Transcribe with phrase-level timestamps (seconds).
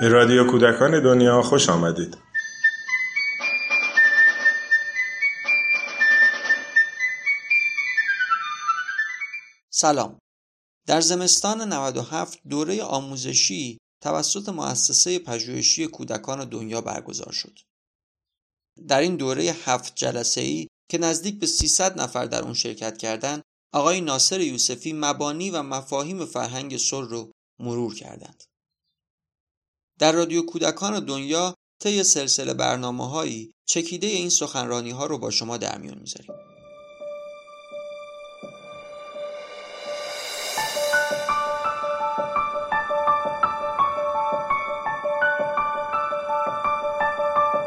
[0.00, 2.18] به رادیو کودکان دنیا خوش آمدید.
[9.70, 10.18] سلام.
[10.86, 17.58] در زمستان 97 دوره آموزشی توسط مؤسسه پژوهشی کودکان دنیا برگزار شد.
[18.88, 23.42] در این دوره هفت جلسه ای که نزدیک به 300 نفر در اون شرکت کردند،
[23.74, 28.49] آقای ناصر یوسفی مبانی و مفاهیم فرهنگ سر رو مرور کردند.
[30.00, 35.56] در رادیو کودکان دنیا طی سلسله برنامه هایی چکیده این سخنرانی ها رو با شما
[35.56, 36.34] در میون می‌ذاریم.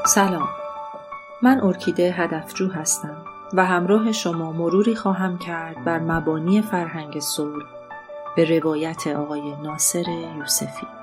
[0.06, 0.50] سلام
[1.42, 7.66] من ارکیده هدفجو هستم و همراه شما مروری خواهم کرد بر مبانی فرهنگ صلح
[8.36, 10.06] به روایت آقای ناصر
[10.40, 11.03] یوسفی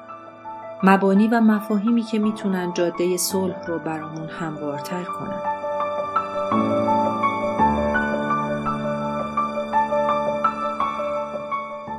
[0.82, 5.42] مبانی و مفاهیمی که می‌تونن جاده صلح رو برامون هموارتر کنن.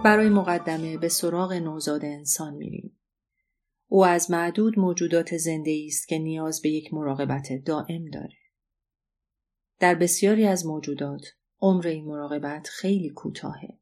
[0.04, 2.98] برای مقدمه به سراغ نوزاد انسان میریم.
[3.88, 8.38] او از معدود موجودات زنده است که نیاز به یک مراقبت دائم داره.
[9.80, 11.22] در بسیاری از موجودات
[11.60, 13.78] عمر این مراقبت خیلی کوتاهه.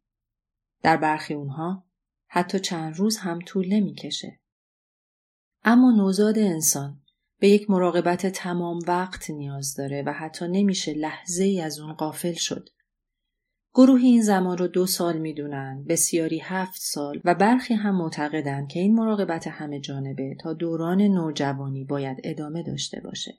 [0.83, 1.85] در برخی اونها
[2.27, 4.38] حتی چند روز هم طول نمی‌کشه.
[5.63, 7.01] اما نوزاد انسان
[7.39, 12.33] به یک مراقبت تمام وقت نیاز داره و حتی نمیشه لحظه ای از اون قافل
[12.33, 12.69] شد.
[13.73, 18.79] گروهی این زمان رو دو سال می‌دونن، بسیاری هفت سال و برخی هم معتقدند که
[18.79, 23.37] این مراقبت همه جانبه تا دوران نوجوانی باید ادامه داشته باشه.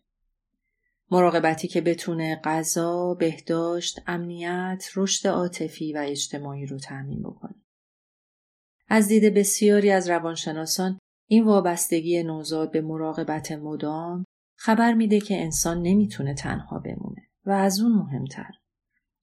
[1.10, 7.54] مراقبتی که بتونه غذا، بهداشت، امنیت، رشد عاطفی و اجتماعی رو تأمین بکنه.
[8.88, 10.98] از دید بسیاری از روانشناسان
[11.32, 14.24] این وابستگی نوزاد به مراقبت مدام
[14.54, 18.52] خبر میده که انسان نمی‌تونه تنها بمونه و از اون مهمتر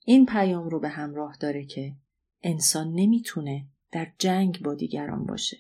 [0.06, 1.96] این پیام رو به همراه داره که
[2.44, 5.58] انسان نمی‌تونه در جنگ با دیگران باشه.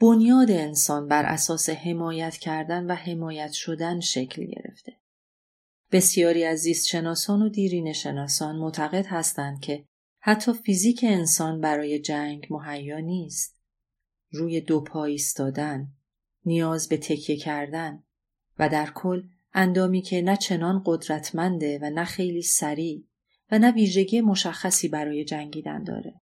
[0.00, 4.92] بنیاد انسان بر اساس حمایت کردن و حمایت شدن شکل گرفته.
[5.92, 9.84] بسیاری از زیستشناسان و دیرین شناسان معتقد هستند که
[10.20, 13.55] حتی فیزیک انسان برای جنگ مهیا نیست.
[14.30, 15.92] روی دو پا ایستادن،
[16.44, 18.02] نیاز به تکیه کردن
[18.58, 19.22] و در کل
[19.54, 23.04] اندامی که نه چنان قدرتمنده و نه خیلی سریع
[23.50, 26.20] و نه ویژگی مشخصی برای جنگیدن داره.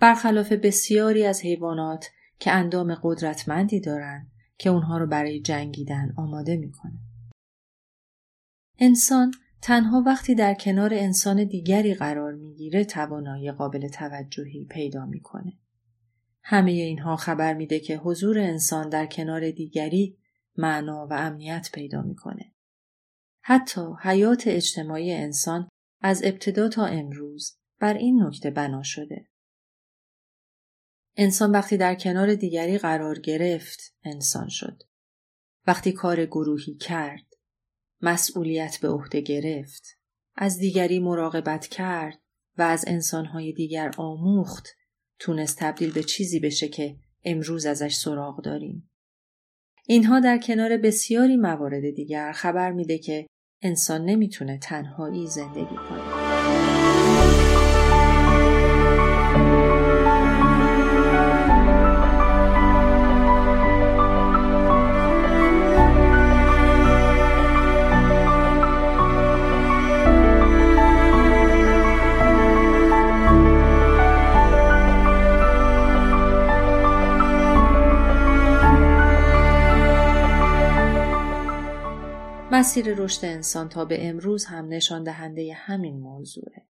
[0.00, 6.98] برخلاف بسیاری از حیوانات که اندام قدرتمندی دارن که اونها رو برای جنگیدن آماده می‌کنه.
[8.78, 9.32] انسان
[9.62, 15.52] تنها وقتی در کنار انسان دیگری قرار می‌گیره توانایی قابل توجهی پیدا می‌کنه.
[16.48, 20.18] همه اینها خبر میده که حضور انسان در کنار دیگری
[20.56, 22.54] معنا و امنیت پیدا می‌کنه.
[23.40, 25.68] حتی حیات اجتماعی انسان
[26.00, 29.28] از ابتدا تا امروز بر این نکته بنا شده.
[31.16, 34.82] انسان وقتی در کنار دیگری قرار گرفت انسان شد.
[35.66, 37.26] وقتی کار گروهی کرد،
[38.00, 39.98] مسئولیت به عهده گرفت،
[40.34, 42.18] از دیگری مراقبت کرد
[42.58, 44.68] و از انسانهای دیگر آموخت
[45.18, 48.90] تونست تبدیل به چیزی بشه که امروز ازش سراغ داریم.
[49.86, 53.26] اینها در کنار بسیاری موارد دیگر خبر میده که
[53.62, 56.75] انسان نمی‌تونه تنهایی زندگی کنه.
[82.58, 86.66] مسیر رشد انسان تا به امروز هم نشان دهنده همین موضوعه.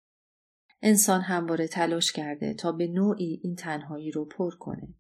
[0.83, 4.95] انسان همواره تلاش کرده تا به نوعی این تنهایی رو پر کنه.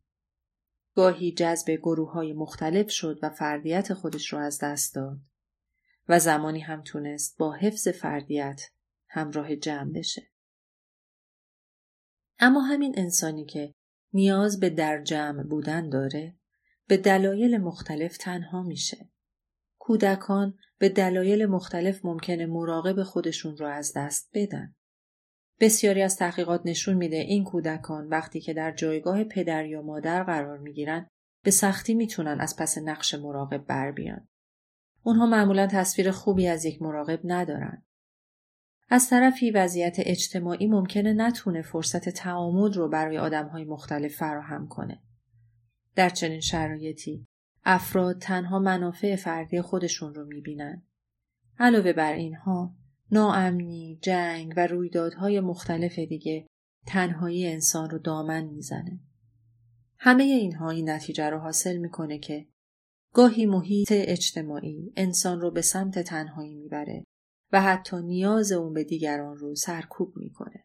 [0.94, 5.18] گاهی جذب گروه های مختلف شد و فردیت خودش رو از دست داد
[6.08, 8.62] و زمانی هم تونست با حفظ فردیت
[9.08, 10.22] همراه جمع بشه.
[12.38, 13.74] اما همین انسانی که
[14.12, 16.36] نیاز به در جمع بودن داره
[16.86, 19.10] به دلایل مختلف تنها میشه.
[19.86, 24.74] کودکان به دلایل مختلف ممکنه مراقب خودشون رو از دست بدن.
[25.60, 30.58] بسیاری از تحقیقات نشون میده این کودکان وقتی که در جایگاه پدر یا مادر قرار
[30.58, 31.06] می‌گیرن
[31.44, 34.28] به سختی می‌تونن از پس نقش مراقب بر بیان.
[35.02, 37.82] اونها معمولا تصویر خوبی از یک مراقب ندارن.
[38.88, 45.02] از طرفی وضعیت اجتماعی ممکنه نتونه فرصت تعامل رو برای آدمهای مختلف فراهم کنه.
[45.94, 47.25] در چنین شرایطی
[47.68, 50.82] افراد تنها منافع فردی خودشون رو می‌بینن.
[51.58, 52.74] علاوه بر اینها
[53.10, 56.46] ناامنی، جنگ و رویدادهای مختلف دیگه
[56.86, 59.00] تنهایی انسان رو دامن می‌زنه.
[59.98, 62.46] همه اینها این نتیجه رو حاصل می‌کنه که
[63.12, 67.04] گاهی محیط اجتماعی انسان رو به سمت تنهایی می‌بره
[67.52, 70.64] و حتی نیاز اون به دیگران رو سرکوب می‌کنه.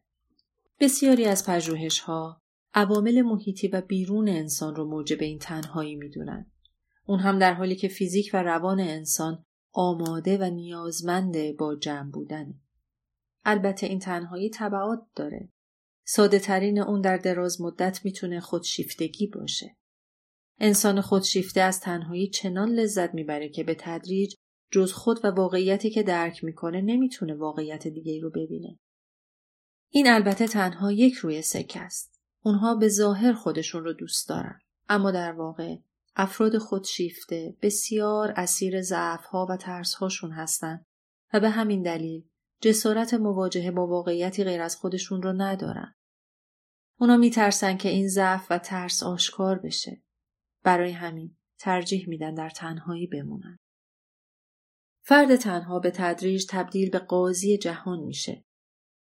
[0.80, 2.42] بسیاری از پژوهش ها
[2.74, 6.52] عوامل محیطی و بیرون انسان رو موجب این تنهایی می‌دونن.
[7.06, 12.62] اون هم در حالی که فیزیک و روان انسان آماده و نیازمند با جمع بودنه.
[13.46, 15.50] البته این تنهایی طبعات داره.
[16.06, 19.78] ساده ترین اون در دراز مدت می‌تونه خودشیفتگی باشه.
[20.60, 24.36] انسان خودشیفته از تنهایی چنان لذت می‌بره که به تدریج
[24.72, 28.80] جز خود و واقعیتی که درک می‌کنه نمی‌تونه واقعیت دیگه رو ببینه.
[29.90, 32.22] این البته تنها یک روی سکه است.
[32.44, 34.60] اونها به ظاهر خودشون رو دوست دارن.
[34.90, 35.78] اما در واقع
[36.16, 40.86] افراد خودشیفته بسیار اسیر ضعفها و ترسهاشون هستند
[41.34, 42.30] و به همین دلیل
[42.62, 45.96] جسارت مواجهه با واقعیتی غیر از خودشون رو ندارن.
[47.00, 50.04] اونا میترسن که این ضعف و ترس آشکار بشه.
[50.64, 53.58] برای همین ترجیح میدن در تنهایی بمونن.
[55.04, 58.46] فرد تنها به تدریج تبدیل به قاضی جهان میشه.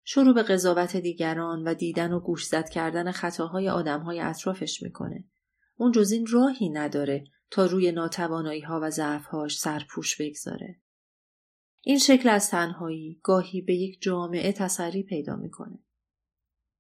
[0.04, 5.24] شروع به قضاوت دیگران و دیدن و گوشزد کردن خطاهای آدمهای اطرافش می‌کنه.
[5.80, 10.80] اون جز این راهی نداره تا روی ناتوانایی ها و ضعفهاش سرپوش بگذاره.
[11.82, 15.80] این شکل از تنهایی گاهی به یک جامعه تسری پیدا می‌کنه.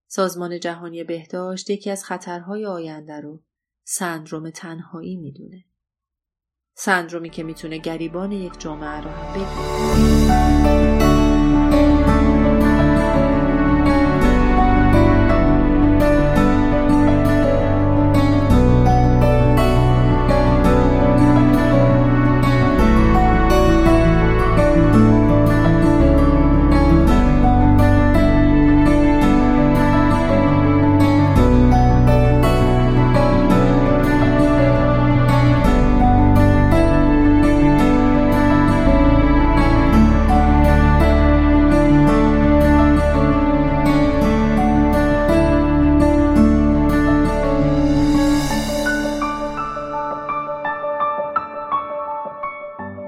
[0.07, 3.43] سازمان جهانی بهداشت یکی از خطرهای آینده رو
[3.83, 5.65] سندروم تنهایی می‌دونه.
[6.73, 10.89] سندرومی که می‌تونه گریبان یک جامعه رو هم بگیره.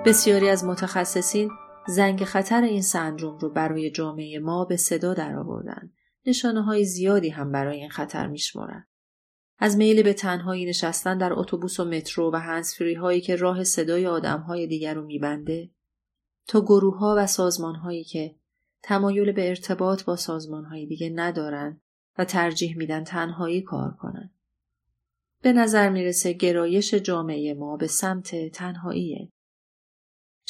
[0.06, 1.51] بسیاری از متخصصین
[1.88, 5.92] زنگ خطر این سندروم رو برای جامعه ما به صدا درآوردن.
[6.25, 8.88] نشانه های زیادی هم برای این خطر میشمارند.
[9.57, 14.07] از میل به تنهایی نشستن در اتوبوس و مترو و هنسفری هایی که راه صدای
[14.07, 15.69] آدم های دیگر رو میبنده
[16.47, 18.36] تا گروه ها و سازمان هایی که
[18.83, 21.81] تمایل به ارتباط با سازمان های دیگه ندارن
[22.18, 24.31] و ترجیح میدن تنهایی کار کنن.
[25.42, 29.31] به نظر می‌رسه گرایش جامعه ما به سمت تنهاییه.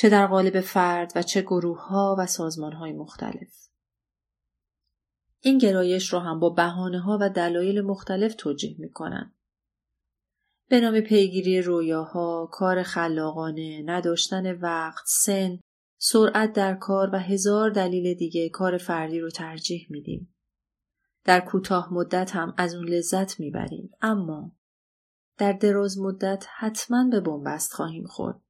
[0.01, 3.67] چه در قالب فرد و چه گروه ها و سازمان های مختلف.
[5.39, 9.33] این گرایش رو هم با بهانه ها و دلایل مختلف توجیه می کنن.
[10.69, 15.59] به نام پیگیری رویاها، کار خلاقانه، نداشتن وقت، سن،
[15.97, 20.35] سرعت در کار و هزار دلیل دیگه کار فردی رو ترجیح میدیم.
[21.23, 24.51] در کوتاه مدت هم از اون لذت می‌بریم اما
[25.37, 28.41] در دراز مدت حتما به بنبست خواهیم خورد.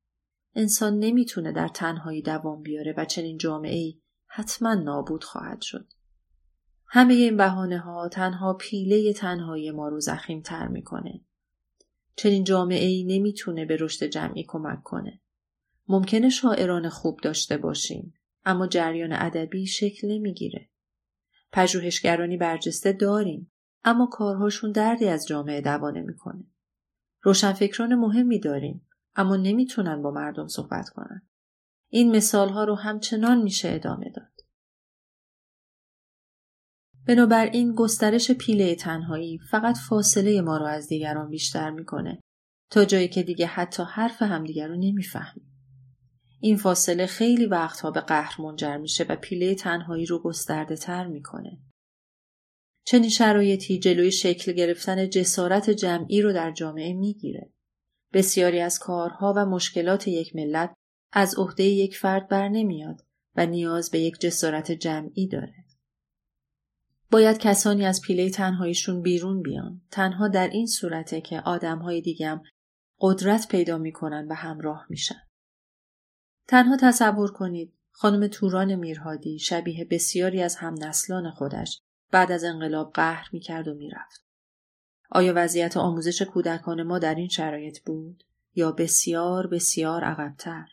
[0.56, 5.88] انسان نمی‌تونه در تنهایی دوام بیاره و چنین جامعه ای حتما نابود خواهد شد.
[6.88, 11.22] همه این بهانه ها تنها پیله تنهایی ما رو زخیم تر می‌کنه.
[12.16, 15.22] چنین جامعه ای نمی‌تونه به رشد جمعی کمک کنه.
[15.88, 18.14] ممکنه شاعران خوب داشته باشیم
[18.46, 20.70] اما جریان ادبی شکل نمی‌گیره.
[21.52, 23.52] پژوهشگرانی برجسته داریم
[23.84, 26.44] اما کارهاشون دردی از جامعه دوانه می‌کنه.
[27.22, 31.28] روشنفکران مهمی داریم اما نمی‌تونن با مردم صحبت کنن.
[31.90, 34.32] این مثال ها رو همچنان میشه ادامه داد.
[37.08, 42.22] بنابراین گسترش پیله تنهایی فقط فاصله ما رو از دیگران بیشتر می‌کنه
[42.72, 45.48] تا جایی که دیگه حتی حرف همدیگر رو نمی‌فهمیم.
[46.40, 51.60] این فاصله خیلی وقتها به قهر منجر میشه و پیله تنهایی رو گسترده تر می‌کنه.
[52.86, 57.54] چنین شرایطی جلوی شکل گرفتن جسارت جمعی رو در جامعه می‌گیره.
[58.14, 60.74] بسیاری از کارها و مشکلات یک ملت
[61.12, 63.02] از عهده یک فرد بر نمیاد
[63.36, 65.54] و نیاز به یک جسارت جمعی داره.
[67.12, 69.82] باید کسانی از پیله تنهاییشون بیرون بیان.
[69.92, 72.42] تنها در این صورته که آدمهای دیگم
[73.00, 75.22] قدرت پیدا می‌کنن و همراه میشن.
[76.48, 82.94] تنها تصور کنید خانم توران میرهادی شبیه بسیاری از هم نسلان خودش بعد از انقلاب
[82.94, 84.31] قهر می‌کرد و می‌رفت.
[85.12, 88.24] آیا وضعیت آموزش کودکان ما در این شرایط بود
[88.56, 90.66] یا بسیار بسیار عقبتر؟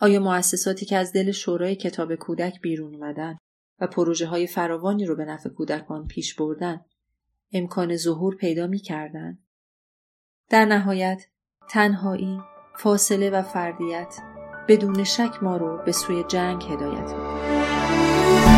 [0.00, 3.38] آیا مؤسساتی که از دل شورای کتاب کودک بیرون اومدن
[3.80, 6.80] و پروژه های فراوانی رو به نفع کودکان پیش بردن
[7.52, 9.38] امکان ظهور پیدا می کردن؟
[10.48, 11.26] در نهایت
[11.68, 12.40] تنهایی،
[12.78, 14.14] فاصله و فردیت
[14.68, 18.55] بدون شک ما رو به سوی جنگ هدایت می‌کنه.